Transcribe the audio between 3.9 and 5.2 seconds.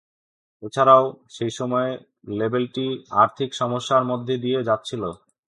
মধ্যে দিয়ে যাচ্ছিল।